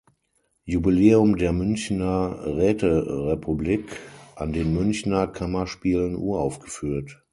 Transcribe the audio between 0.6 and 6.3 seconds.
Jubiläum der Münchner Räterepublik, an den Münchner Kammerspielen